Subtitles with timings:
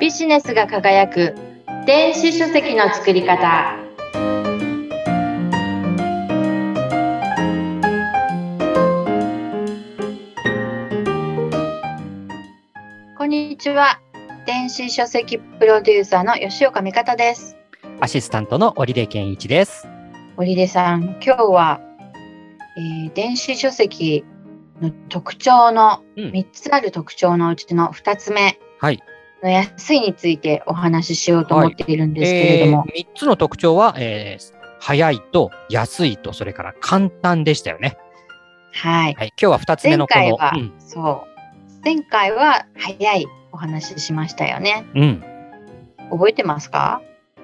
[0.00, 1.34] ビジネスが輝く。
[1.84, 3.76] 電子書籍の作り方。
[13.18, 14.00] こんにちは。
[14.46, 17.58] 電子書籍プロデューサーの吉岡美方です。
[18.00, 19.86] アシスタントの織出健一です。
[20.38, 21.78] 織出さん今日は、
[22.78, 24.24] えー電子書籍
[24.80, 26.30] の特徴のうん。
[26.30, 28.58] 3つある特徴のうちの2つ目。
[28.78, 29.02] はい。
[29.42, 37.98] の安いについてお話ししようと思っているんですけれども、えー、3つの特徴は、えー早いと安いと、それから簡単でしたよね。
[38.72, 39.14] はい。
[39.14, 39.32] はい。
[39.40, 40.20] 今日は2つ目前のこの。
[40.22, 41.84] 回は、うんそう。
[41.84, 44.86] 前回は早いお話ししましたよね。
[44.94, 45.24] うん。
[46.10, 47.02] 覚えてますか？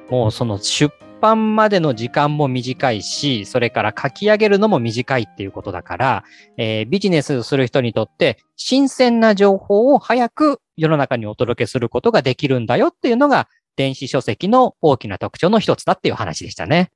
[0.08, 0.90] もうその出
[1.26, 6.24] 版までの時間も短いし、それから書き上げるのも短いっていうことだから、
[6.56, 16.92] えービジネスする人にとって新鮮な情報を早く世の中にお届けすることができるんだよっていうのが電子書籍の大きな特徴の一つだっていう話でしたね。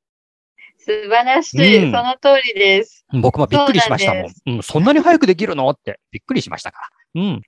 [0.78, 3.04] 素晴らしい、うんその通りです。
[3.12, 4.32] 僕もびっくりしましたもん。
[4.46, 7.22] うん、そんなに早くできるのってびっくりしましたから。
[7.22, 7.42] うん。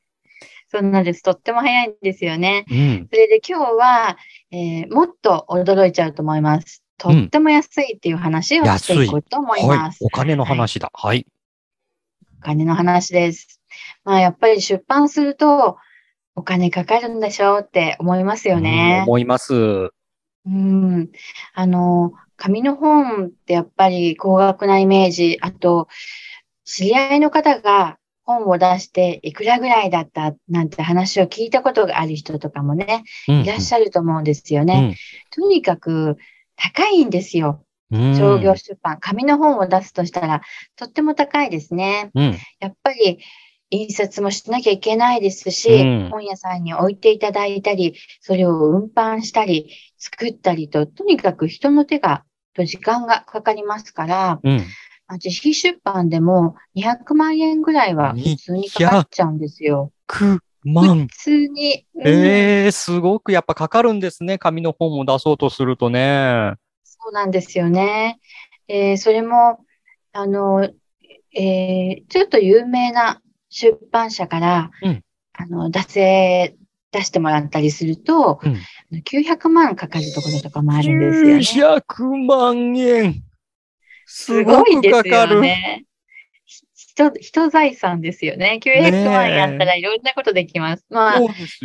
[0.73, 1.23] そうなんです。
[1.23, 2.65] とっても早いんですよね。
[2.71, 3.09] うん。
[3.11, 4.17] それで今日は、
[4.51, 6.83] えーもっと驚いちゃうと思います。
[6.97, 9.79] とっても安いっていう話をしていこうと思いはい。
[9.79, 9.99] ます。
[10.03, 10.91] お金の話だ。
[10.95, 11.27] はい。
[12.41, 13.61] お金の話です。
[14.05, 15.77] まあやっぱり出版すると
[16.35, 19.05] お金かかるんでしょうって思いますようんね。
[19.07, 19.53] 思います。
[19.55, 19.91] う
[20.51, 21.11] ん。
[21.55, 25.89] あの、紙の本ってやっぱり高額なイメージ、あと、
[26.65, 34.97] 知り合いの方が本を出していくらぐらいだったなんて話を聞いたことがある人とかもね、いらっしゃると思うんですよね。
[35.31, 36.17] とにかく
[36.57, 37.65] 高いんですよ。
[37.91, 38.99] うん商業出版。
[39.01, 40.41] 紙の本を出すとしたら
[40.77, 42.11] とっても高いですね。
[42.15, 42.39] うん。
[42.59, 43.19] やっぱり
[43.73, 52.25] 印刷もしなきゃいけないですし、うん本屋さんに置いていただいたり、それを運搬したり、作ったりと、とにかく人の手が、
[52.55, 54.61] と時間がかかりますから、うん。
[55.13, 59.93] まあ自費出版でも200万円ぐらいは普通にかかっちゃうんですよ。
[60.09, 61.07] 9万？
[61.07, 61.17] 普。
[61.19, 61.85] 通に。
[61.97, 64.39] うんええすごくやっぱかかるんですね。
[64.39, 66.55] 紙の本を出そうとするとね。
[66.83, 68.21] そうなんですよね。
[68.69, 69.59] えーそれも、
[70.15, 70.67] あの、
[71.35, 75.03] えーちょっと有名な出版社から、うん
[75.35, 76.57] あの、出せ、
[76.91, 78.57] 出してもらったりすると、うん
[79.05, 81.83] 900万かかるところとかもあるんですよね。
[81.85, 83.23] 900万円。
[84.07, 85.09] すすごいです。
[85.09, 85.85] よね。
[86.45, 88.61] ひ人、人財産ですよね。
[88.63, 90.85] 900万円あったらいろんなことできます。
[90.91, 91.21] まあ、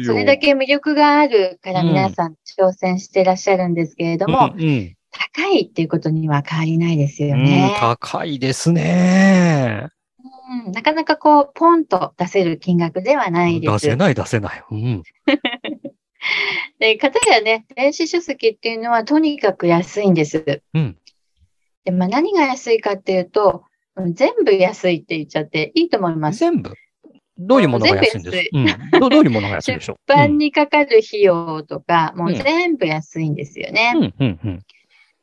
[0.05, 7.75] それだけ魅力があるからうん皆さん挑戦していらっしゃるんですけれども、うんうん高いっていうことには変わりないですようんね。
[7.79, 9.87] 高いですね。
[10.65, 13.85] うん、なかなかこう、ポンと出せる金額ではないです。
[13.85, 14.63] 出せない出せない。
[14.71, 15.03] うん。
[16.79, 20.61] で、かたやね、電子書籍っていうのはとにかく安いんです。
[20.73, 20.97] うん。
[21.87, 23.63] で、まあ何が安いかっていうと、
[23.95, 26.39] うん全部安いって言っちゃっていいと思います。
[26.39, 26.71] 全部？
[27.39, 28.49] どういうものが安いんです？
[28.51, 28.99] 全うん。
[28.99, 29.97] どどういうものが安いでし出ょう？
[30.05, 33.93] 版にかかる費用とか、もううん全部安いんですよね。
[33.95, 34.59] うんうんうん。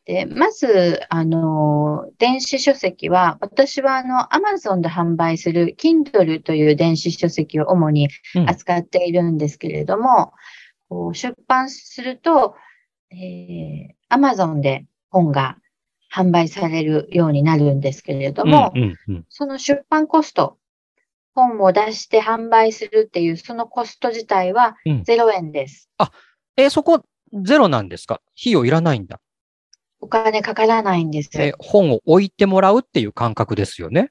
[0.07, 8.51] で、まず、あの、電子書籍は、私はあの、Amazon で販売する Kindle という電子書籍を主にうん。
[8.51, 10.33] 扱っているんですけれども、
[10.89, 12.57] こう出版すると、
[13.11, 15.59] えー、Amazon で本が
[16.15, 20.59] 販売されるようになるんですけれども、うんうんうんその出版コスト、
[21.35, 25.91] 本を出して販売するっていうそのコスト自体はうん0円です。
[26.57, 28.21] え、そこゼロなんですか？
[28.41, 29.21] 費用いらないんだ。
[30.01, 31.31] お金かからないんです。
[31.35, 34.11] え、本を置いてもらうっていう感覚ですよね。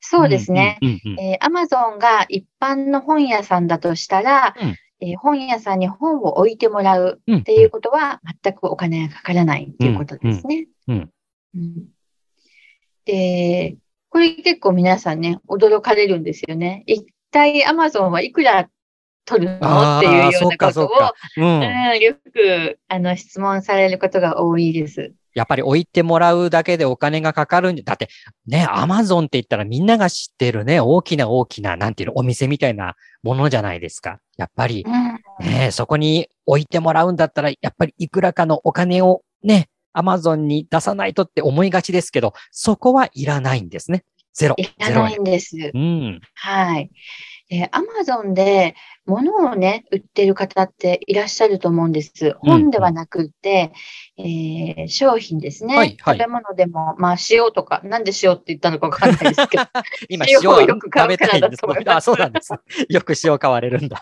[0.00, 0.78] そうですね。
[0.82, 4.68] うんうんうんえー、Amazon が一般の本屋さんだとしたら、うん
[5.02, 10.66] えー本屋さんに本を置いてもらううんっていうことは全くお金がかからないっていうことですね。
[10.88, 11.10] うんうんうん
[13.04, 13.76] で、
[14.08, 16.84] これ結構皆さんね、驚かれるんですよね。
[16.86, 18.68] 一体 Amazon はいくら
[19.24, 19.58] 取るの？
[19.62, 21.14] あっていうようなことをうか。
[21.36, 21.44] うん。
[21.44, 25.12] うん、よくあの質問されることが多いです。
[25.32, 28.08] やっぱり置いてもらうだけでお金がかかるんだって
[28.46, 34.18] ね、アマゾンって言ったらみんなが知ってるね、大きな大きな、なんていうの、お店みたいなものじゃないですか。
[34.36, 44.04] やっぱりうんね、そこに置いてもらうんだったら、やっぱりいくらかのお金をね、アマゾンに出さないとって思いがちですけど、そこはいらないんですね。
[44.32, 44.54] ゼロ。
[44.58, 45.56] いらないんです。
[45.58, 45.70] 円。
[45.74, 46.20] うん。
[46.34, 46.90] はい。
[47.48, 48.76] で、アマゾンで
[49.06, 52.36] 物をね、売ってる方っていらっしゃると思うんです。
[52.38, 53.72] 本ではなくって、
[54.16, 55.76] えー商品ですね。
[55.76, 59.64] はいはい食べ物でも、まあ塩とか、なんで塩って言ったのかわかんないですけど、
[60.08, 62.54] 今、塩をよく買うからだ食べたいんですと思いますあ、そうなんです。
[62.88, 64.00] よく塩買われるんだ。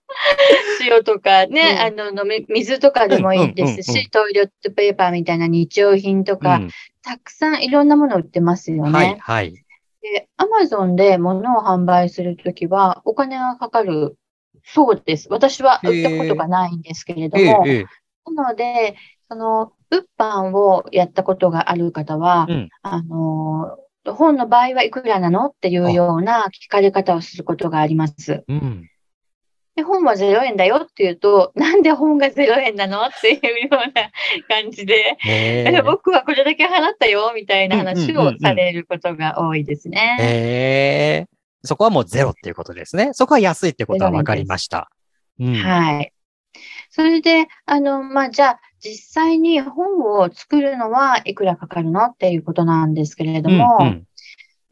[0.82, 6.70] 塩とかね、うんあの、飲み、水とかでもいいですし、うんうんうんうんトイレットペーパーみたいな日用品とか、うん
[7.06, 8.90] たくさんいろんなもの売ってますよね。
[8.90, 9.52] はい、はい。
[10.00, 14.16] で、アマゾンで物を販売するときはお金がかかる
[14.64, 15.28] そうです。
[15.30, 17.86] 私は売ったことがないんですけれどええも、ええ
[18.32, 18.96] なので、
[19.28, 28.44] その、物販をやったことがある方は、うんあの、本の場合はいくらなのっていうような聞かれ方をすることがあります。
[28.48, 28.88] うん。
[29.76, 34.10] で、本は0円だよって言うと、なんで本が0円なのっていうような
[34.48, 40.16] 感じで、へえ僕はこれだけ払ったよみたいな話をされることが多いですね。
[40.20, 40.22] え。
[40.22, 40.26] へ
[41.22, 41.26] え。
[41.64, 43.10] そこはもうゼロっていうことですね。
[43.14, 44.90] そこは安いってことは分かりました。
[45.40, 45.54] うん。
[45.54, 46.12] はい。
[46.90, 54.06] それで、あの、まあ、じゃあ、実際に本を作るのはいくらかかるのっていうことなんですけれども、うんうん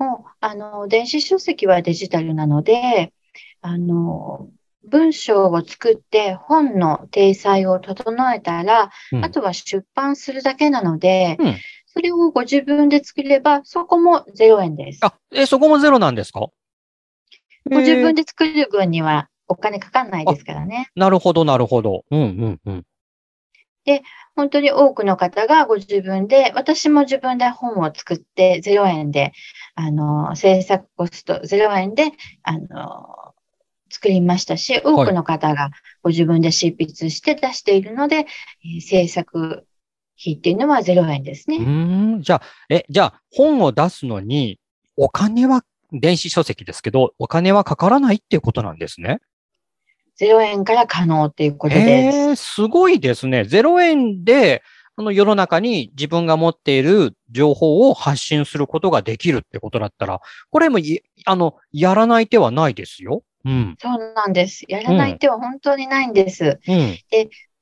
[0.03, 3.13] もう、あの、電子書籍はデジタルなので、
[3.61, 4.49] あの、
[4.89, 11.57] 文章を作って本の体裁を整えたら、うんあとは出版するだけなので、うん
[11.95, 15.01] それをご自分で作れば、そこも0円です。
[15.03, 16.47] あ、え、そこもゼロなんですか？
[17.71, 18.23] ご自分で。
[18.23, 20.89] で作る分にはお金かかんないですからね。
[20.97, 22.05] なるほど、なるほど。
[22.11, 22.87] うん、うん、うん。
[24.35, 29.33] 本当に多くの方がご自分で、私も自分で本を作って0円で、
[29.75, 32.13] あの、制作コスト0円で、
[32.43, 33.32] あの、
[33.93, 35.71] 作りましたし、多くの方が
[36.03, 38.27] ご自分で執筆して出しているので、
[38.65, 39.65] えー制作
[40.21, 41.59] 費っていうのは0円ですうね。
[41.59, 42.23] ーん。
[42.23, 44.59] じゃあ、え、じゃあ、本を出すのに、
[44.97, 49.21] お金は、電子書籍ですけど、お金はかからないっていうことなんですね。
[50.21, 52.19] 0円から可能っていうことです。
[52.19, 53.41] えー、すごいですね。
[53.43, 54.63] 0円で、
[54.97, 63.23] あの世の中に自分が持っている情報を発信することができるってことだったら、これもい、あの、やらない手はないですよ。
[63.45, 63.77] うん。
[63.81, 64.65] そうなんです。
[64.69, 66.61] やらない手は本当にないんです。
[66.69, 66.99] うん。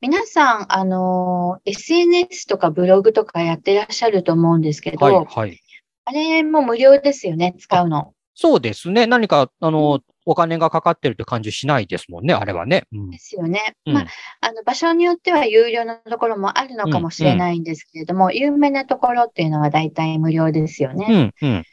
[0.00, 5.60] 皆さん、あの、SNS とかブログとかやってらっしゃると思うんですけど、はい、はい。
[6.06, 8.12] あれも無料ですよね、使うの。
[8.34, 9.06] そうですね。
[9.06, 10.00] 何か、あの、
[10.30, 12.84] お金がかかってるって感じしないですもんね、あれはね。
[12.92, 13.18] うんで。
[13.18, 13.74] すよね。
[13.84, 14.06] うんまあ、
[14.42, 21.32] あの、場所によっては有料のところもあるのかもしれないんですけれども、有名なところっていうのは大体無料ですよね。
[21.42, 21.64] うん、うん。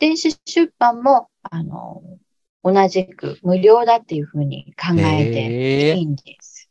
[0.00, 2.02] 電子出版も、あの、
[2.64, 6.68] 同じく無料だっていうふうに考えていいんです。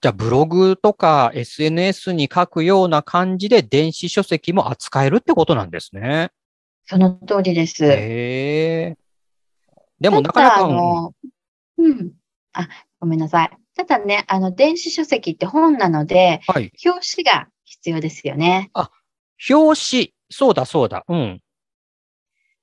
[0.00, 6.30] じゃあ、ブログとか SNS に書くような感じで電子書籍も扱えるってことなんですね。
[6.86, 7.84] その通りです。
[7.84, 9.01] へえ。
[10.02, 11.14] でも、なかなか、あの、
[11.78, 12.12] うん。
[12.52, 12.68] あ、
[13.00, 13.50] ごめんなさい。
[13.76, 16.72] ただね、あの、電子書籍って本なので、はい。
[16.84, 18.70] 表紙が必要ですよね。
[19.48, 20.14] 表紙。
[20.28, 21.04] そうだ、そうだ。
[21.08, 21.40] うん。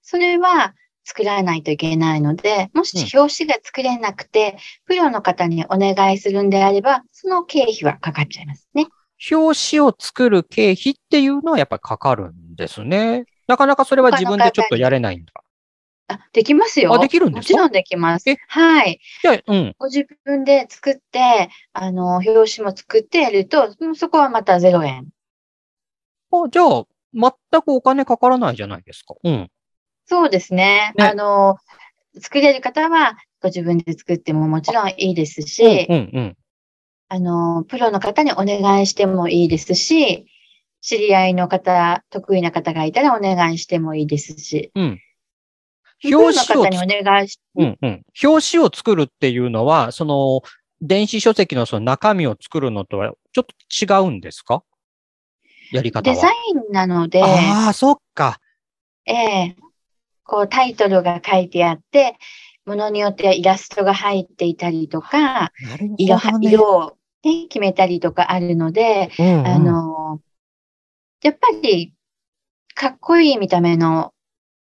[0.02, 0.76] それは
[1.06, 8.88] 作らないといけないので、もし表紙が作れなくて、プロの方にお願いするんであれば、その経費はかかっちゃいますね。
[9.32, 13.26] 表紙を作る経費っていうのはやっぱりかかるんですね。
[13.48, 15.34] なかなかそれは自分でちょっとやれないんだ。
[16.10, 16.94] あ、できますよ。
[16.94, 17.54] あできるんですか？
[17.54, 18.38] もちろんできますえ？
[18.48, 19.00] はい。
[19.22, 19.76] じゃあ、うん。
[19.78, 25.08] ご自分で作って、あの、表紙も作ってやると、そこはまた0円。
[26.32, 29.16] あじゃあ、全くお金かからないじゃないですか。
[29.24, 29.50] うん。
[30.06, 30.94] そうですね。
[30.98, 31.58] ねあの、
[32.20, 36.38] 作れる方はご自分で作ってももちろんいいですし、うん、うん。
[37.08, 40.26] あの、プロの方にお願いしてもいいですし、
[40.82, 45.00] 知り合いの方、得意な方がいたらお願いしてもいいですし、うん。
[46.04, 46.70] 表紙を
[47.56, 48.04] うんうん。
[48.24, 50.42] 表紙を作るっていうのは、その、
[50.82, 54.64] 電子書籍のその中身を作るのとはちょっと違うんですか？
[55.74, 56.16] やり方は。
[56.16, 56.32] デザイ
[56.70, 58.40] ンなので、ああ、そっか。
[59.06, 59.56] ええ
[60.24, 62.16] こうタイトルが書いてあって、
[62.66, 66.20] ものによってはイラストが入っていたりとか、なる色。
[66.40, 70.22] 色を、ね、決めたりとかあるので、うんうんあの、
[71.24, 71.94] やっぱり、
[72.76, 74.14] かっこいい見た目の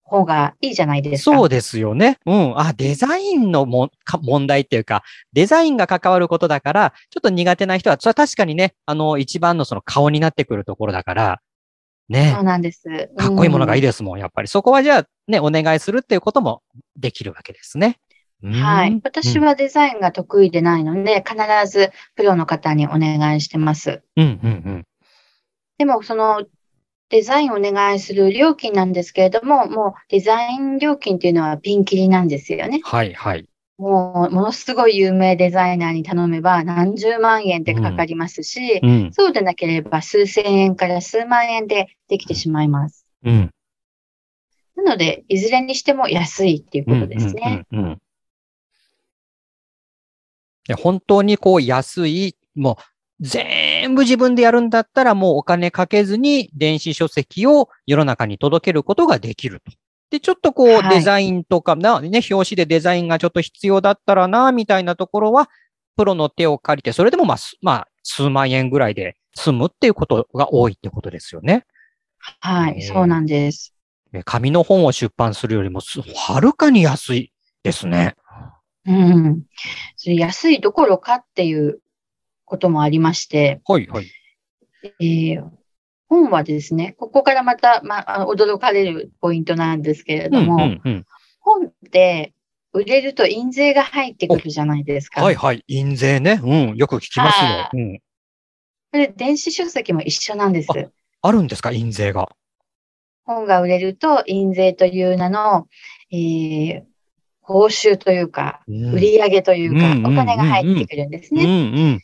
[0.09, 1.37] 方がいいじゃないですか。
[1.37, 2.19] そうですよね。
[2.27, 2.59] うん。
[2.59, 11.41] あ、デザインのもか問題っていうか、デザインが関わることだから、ちょっと苦手な人は、それは確かにね、あの、一番のその顔になってくるところだから、
[12.09, 12.85] ねそう、なんです。
[13.17, 14.49] かっこいいものがいいでですもん、やっぱり。
[14.49, 16.63] そこはじゃあ、ね、お願いするっていうことも
[16.97, 17.99] できるわけですね。
[18.43, 19.01] うんはい。
[19.03, 21.37] 私、はデザインが得意でないので、必
[21.71, 24.03] ずプロの方にお願いしてます。
[24.17, 24.85] うん、うん、うん。
[25.77, 26.45] でも、その、
[27.11, 32.81] デザインをお願いする料金なんですけれども、もうデザイン料金っていうのはピンキリなんですよね。
[32.85, 33.49] はい、はい。
[33.79, 43.07] もう、ものすごい有名デザイナーに頼めば何十万円ってかかりますし、うん、そうでなければ数千円から数万円でできてしまいます。
[43.25, 43.51] うん。
[44.77, 47.67] なので、いずれにしても安いっていうことですね。
[47.73, 47.99] うんうんうんうん
[50.69, 53.47] で本当にこう安い、もう全
[53.95, 59.73] 部自分でやるんだったらもうお金かけずに電子書籍を世の中に届けることができると。
[60.11, 65.51] で、ちょっとこうはいデザインとかな、ね、表紙でデザインがちょっと必要だったらな、みたいなところは、
[65.97, 71.67] プロの手を借りて、それでもまあ、すまあ、数万円ぐらいで済むっていうことが多いってことですよね。
[72.41, 73.75] はい、えーそうなんです。
[74.13, 78.15] え紙の本を出版するよりもす、はるかに安いですね。
[78.87, 79.43] うん。
[79.97, 81.81] それ安いどころかっていう
[82.49, 84.07] こともありまして、はい、はい。
[85.01, 85.51] えー
[86.11, 91.07] 本はですね、ここからまた、まあ、驚かれるポイントなんですけれうん、ども、うん、うん。
[91.39, 92.33] 本って
[92.73, 95.23] 売れると印税が入ってくるじゃないですか。
[95.23, 95.63] はい、はい。
[95.69, 96.41] 印税ね。
[96.43, 97.71] うん、よく聞きますよは。
[97.75, 97.99] うん。
[98.91, 100.69] これ電子書籍も一緒なんです。
[101.21, 102.31] あるんですか、印税が。
[103.27, 105.69] 本が売れると印税という名の、
[106.11, 106.83] えー
[107.49, 111.93] 報酬というか、うん売上というか、うんうんお金が入ってくるんですうん、うね。
[111.95, 112.01] ん。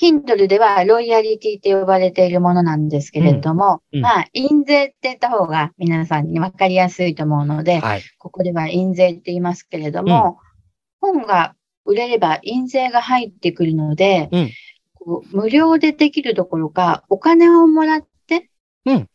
[0.00, 8.02] Kindle ではロイヤリティって呼ばれているものなんですけれども、うんうんまあ、印税って言った方が皆さんに分かりやすいと思うので、はい。
[8.18, 10.38] ここでは印税って言いますけれども、
[11.00, 14.50] 本が売れれば印税が入ってくるので、うん
[15.04, 18.48] こう無料でできるどころか、お金をもらって
[18.86, 19.08] うん、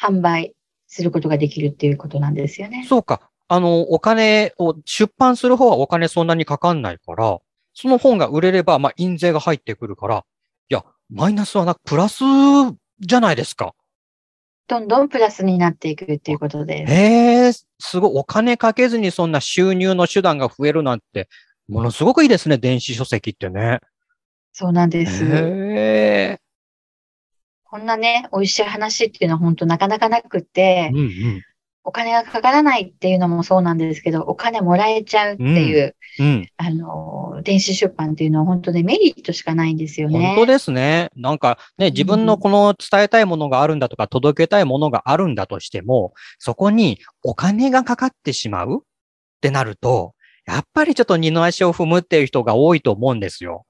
[0.00, 0.54] 販売
[0.86, 2.84] することができるっていうことなんですよね。
[2.88, 3.30] そうか。
[3.48, 7.38] あの、お金を、出版する方はお金そんなにかかんないから、
[7.74, 10.24] その本が売れれば、まあ、印税が入ってくるから、
[10.68, 12.24] いや、マイナスはなく、プラス
[13.00, 13.74] じゃないですか。
[14.68, 16.92] どんどんプラスになっていくっていうことです。
[16.92, 18.10] へえ、すごい。
[18.14, 21.28] お金かけずにそんな収入の手段が増えるなんて、
[21.68, 23.80] ものすごくいいですね、電子書籍ってね。
[24.52, 25.24] そうなんです。
[25.24, 26.40] へえ。
[27.64, 31.42] こんなね、美味しい話っていうのは本当なかなかなくってうん、うん。
[31.84, 36.48] お金がかからないっていうのもそうなんですけど、お金もらえちゃうっていう、うん。
[36.56, 40.34] あの、電子出版っていうのは本当ね、メリットしかないんですよね。
[40.34, 41.10] 本当ですね。
[41.16, 48.84] なんかね、自分のこの伝えたいものがあるんだとか、届けたいものがあるんだとしても、そこにお金がかかってしまうっ
[49.40, 50.14] てなると、
[50.46, 53.64] やっぱりちょっと二の足を踏むっていう人が多いと思うんですよ。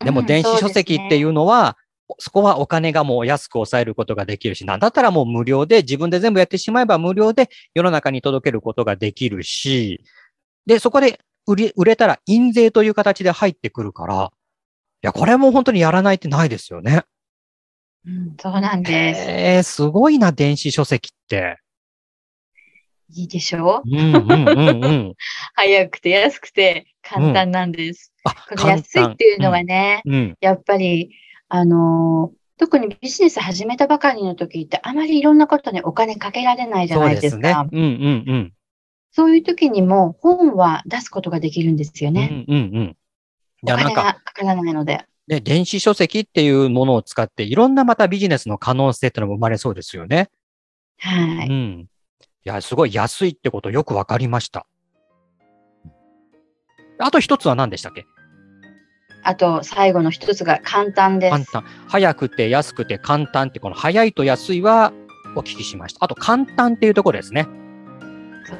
[0.00, 1.76] でもうん電子書籍っていうのは、
[2.18, 10.02] そこはお金がもう安く抑えることができるし、なんだったらもう無料で、自分で全部やってしまえば無料で世の中に届けることができるし、
[10.66, 14.30] で、そこで売り、売れたら印税という形で入ってくるから、
[15.02, 17.02] いや、これも本当にやらないってないですよね。
[18.06, 19.20] うんそうなんです。
[19.28, 21.58] えー、すごいな、電子書籍って。
[23.12, 23.82] いいでしょ？
[23.84, 25.14] ううんうんうんうん。
[25.54, 28.12] 早くて安くて簡単なんです。
[28.24, 30.34] あ、この安いっていうのがね、うん、うん。
[30.40, 31.10] やっぱり、
[31.48, 37.42] あのー特にビジネス始めたばかりの時ってあまりいろんなことにお金かけられないじゃそうないですか。
[37.42, 37.68] ですね。
[37.70, 38.52] うんうんうん。
[39.12, 42.28] そういう時にも本は出すことができるんですようね。
[42.28, 42.84] んうんうん。
[42.84, 42.96] い
[43.64, 45.04] おや、なん金か、がかからないので。
[45.28, 50.30] ね、電子書籍っていうものを使って、いろんなまたビジネスの可能性ってのも生まれそうですよね。
[50.98, 51.48] はい。
[51.48, 51.80] うん。
[51.82, 51.88] い
[52.44, 54.66] や、すごい安いってことよくわかりました。
[56.98, 58.06] あと一つは何でしたっけ？
[59.26, 61.32] あと、最後の一つが簡単です。
[61.32, 61.64] 簡単。
[61.88, 64.92] 早くて安くて簡単って、この早いと安いは
[65.34, 66.04] お聞きしました。
[66.04, 67.48] あと簡単っていうところですね。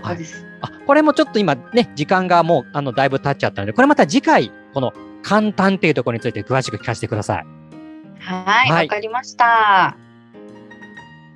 [0.02, 0.44] そうです。
[0.62, 4.92] あ、これもちょっと今ね、時間がもう、あの、だいぶ経っちゃったので、これまた次回、この
[5.22, 7.46] 簡単っていうところについて詳しく聞かせてください。
[8.18, 8.70] はい。
[8.70, 9.44] わ、はいかりました。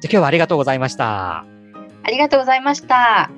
[0.00, 1.44] じゃあ今日はありがとうございました。
[2.02, 3.30] ありがとうございました。